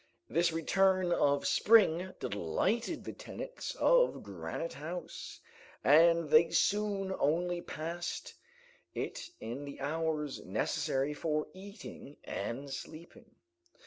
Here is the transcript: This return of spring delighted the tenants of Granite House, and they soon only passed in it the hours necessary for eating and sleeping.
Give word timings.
This 0.27 0.51
return 0.51 1.11
of 1.11 1.45
spring 1.45 2.11
delighted 2.19 3.03
the 3.03 3.13
tenants 3.13 3.75
of 3.75 4.23
Granite 4.23 4.73
House, 4.73 5.39
and 5.83 6.27
they 6.27 6.49
soon 6.49 7.13
only 7.19 7.61
passed 7.61 8.33
in 8.95 9.03
it 9.03 9.29
the 9.39 9.79
hours 9.79 10.43
necessary 10.43 11.13
for 11.13 11.45
eating 11.53 12.17
and 12.23 12.71
sleeping. 12.73 13.29